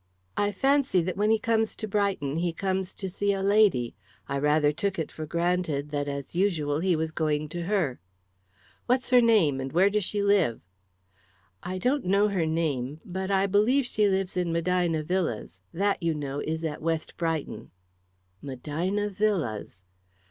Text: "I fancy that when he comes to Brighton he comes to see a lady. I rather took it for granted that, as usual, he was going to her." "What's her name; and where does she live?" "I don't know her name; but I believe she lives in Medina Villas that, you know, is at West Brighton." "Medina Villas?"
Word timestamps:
"I 0.35 0.51
fancy 0.51 1.03
that 1.03 1.15
when 1.15 1.29
he 1.29 1.37
comes 1.37 1.75
to 1.75 1.87
Brighton 1.87 2.37
he 2.37 2.53
comes 2.53 2.95
to 2.95 3.07
see 3.07 3.33
a 3.33 3.43
lady. 3.43 3.93
I 4.27 4.39
rather 4.39 4.71
took 4.71 4.97
it 4.97 5.11
for 5.11 5.27
granted 5.27 5.91
that, 5.91 6.07
as 6.07 6.33
usual, 6.33 6.79
he 6.79 6.95
was 6.95 7.11
going 7.11 7.49
to 7.49 7.61
her." 7.65 7.99
"What's 8.87 9.11
her 9.11 9.21
name; 9.21 9.61
and 9.61 9.71
where 9.71 9.91
does 9.91 10.03
she 10.03 10.23
live?" 10.23 10.59
"I 11.61 11.77
don't 11.77 12.03
know 12.05 12.29
her 12.29 12.47
name; 12.47 12.99
but 13.05 13.29
I 13.29 13.45
believe 13.45 13.85
she 13.85 14.07
lives 14.09 14.35
in 14.35 14.51
Medina 14.51 15.03
Villas 15.03 15.61
that, 15.71 16.01
you 16.01 16.15
know, 16.15 16.39
is 16.39 16.63
at 16.63 16.81
West 16.81 17.15
Brighton." 17.15 17.69
"Medina 18.41 19.07
Villas?" 19.07 19.85